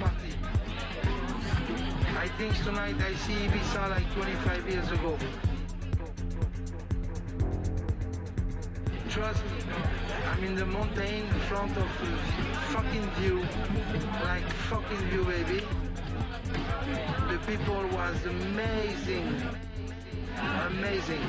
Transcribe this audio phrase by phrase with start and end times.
[0.00, 0.32] party.
[2.16, 5.18] I think tonight I see Ibiza like 25 years ago.
[9.10, 9.58] Trust me,
[10.30, 11.88] I'm in the mountain in front of
[12.72, 13.40] fucking view,
[14.24, 15.60] like fucking view, baby.
[17.30, 19.28] The people was amazing,
[20.66, 21.26] amazing.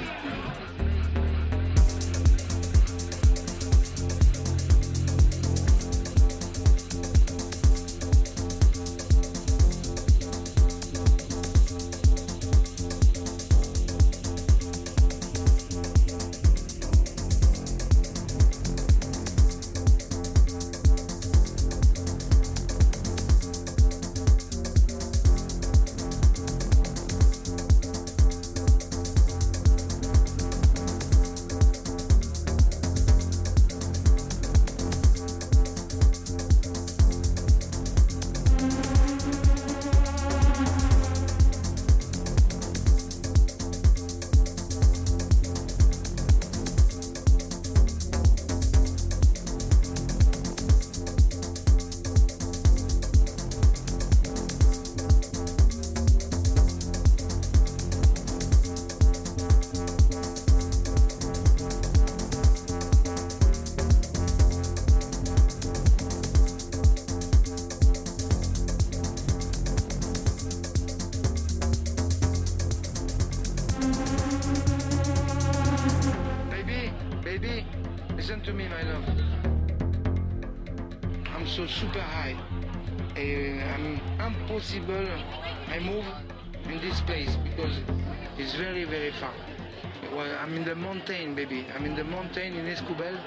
[92.21, 93.19] Mountain in Escobel,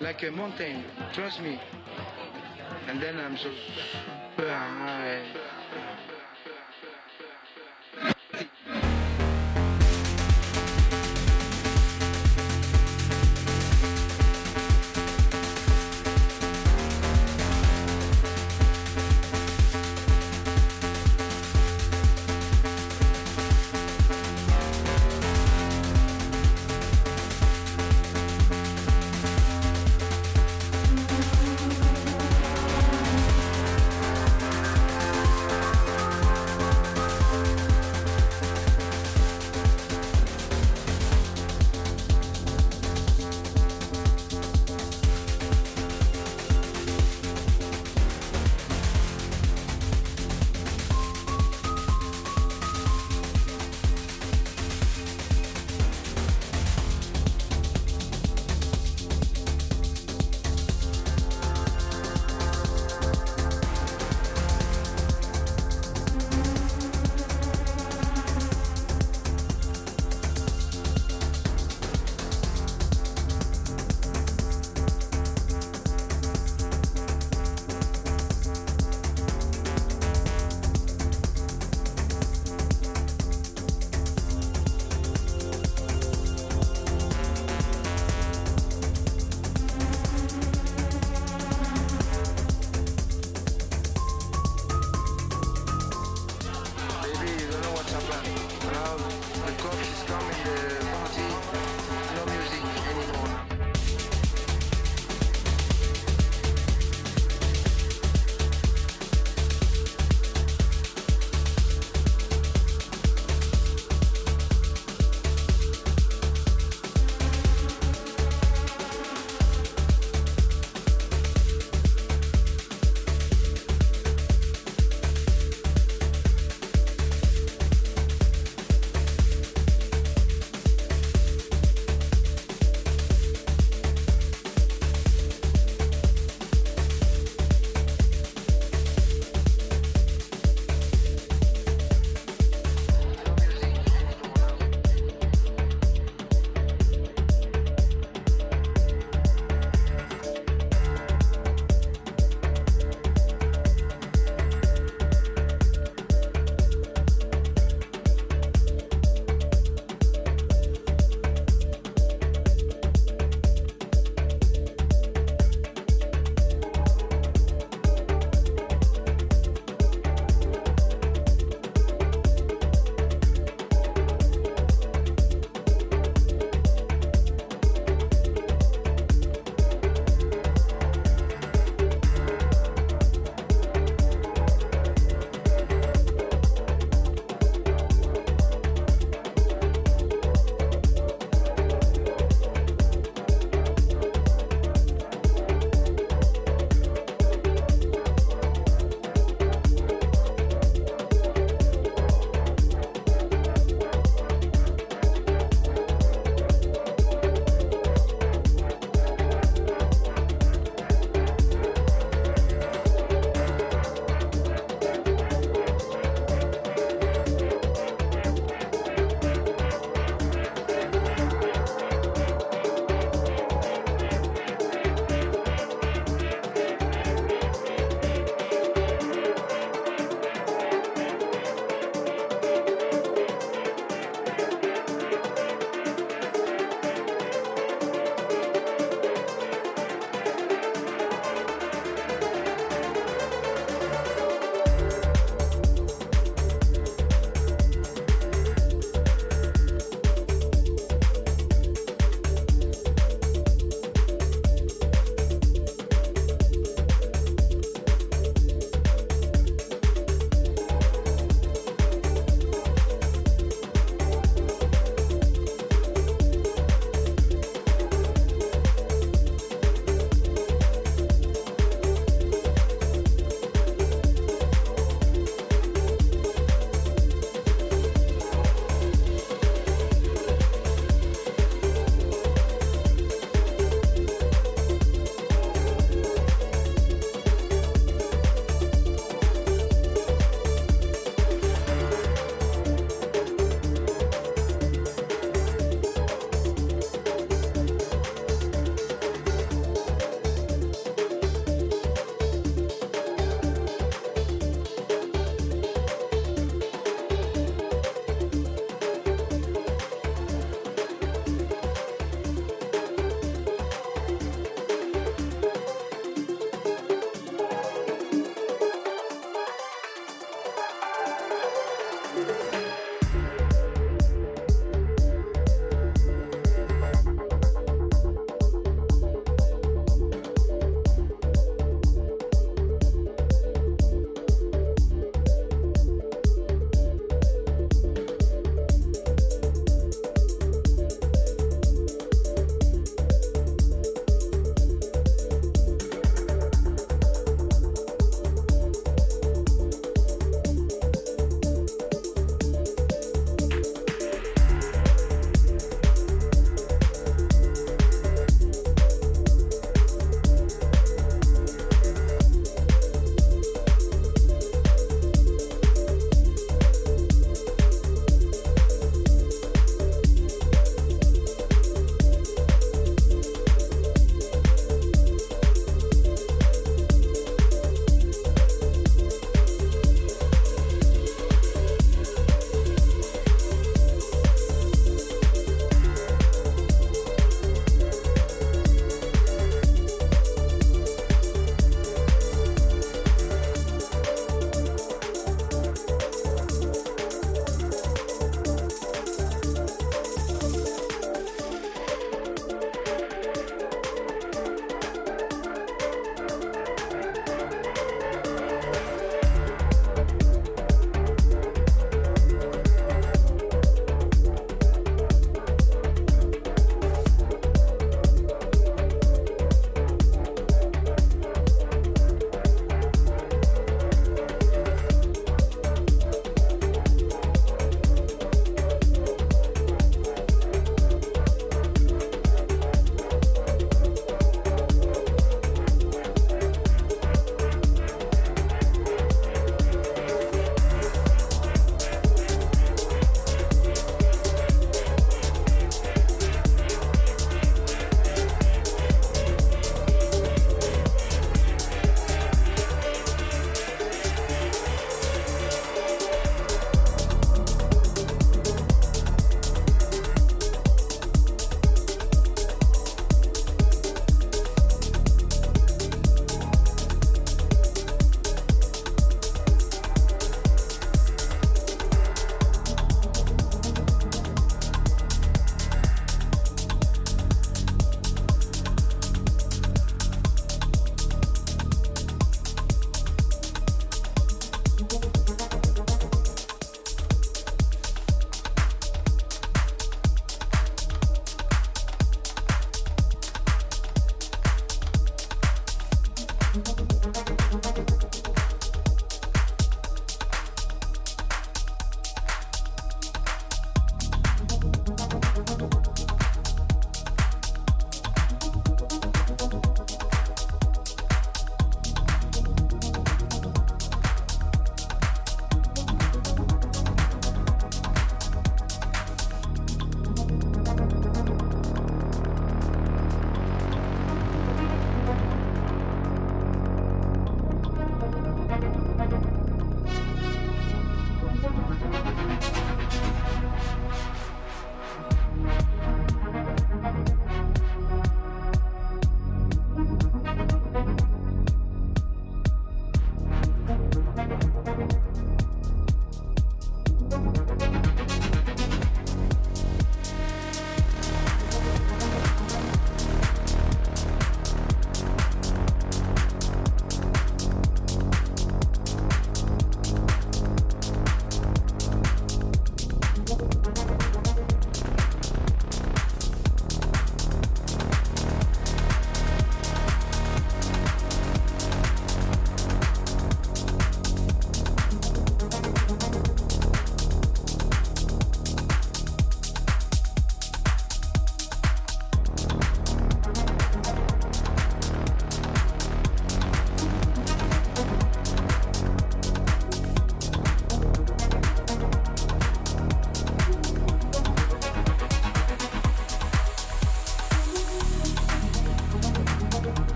[0.00, 0.82] like a mountain.
[1.12, 1.60] Trust me.
[2.88, 3.50] And then I'm so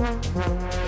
[0.00, 0.79] Música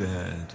[0.00, 0.51] like